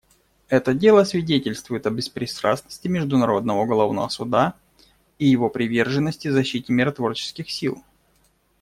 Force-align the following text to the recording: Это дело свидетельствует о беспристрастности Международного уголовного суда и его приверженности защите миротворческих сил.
Это 0.49 0.73
дело 0.73 1.03
свидетельствует 1.03 1.85
о 1.85 1.91
беспристрастности 1.91 2.87
Международного 2.87 3.59
уголовного 3.61 4.07
суда 4.09 4.55
и 5.19 5.27
его 5.27 5.47
приверженности 5.47 6.27
защите 6.29 6.73
миротворческих 6.73 7.47
сил. 7.51 7.83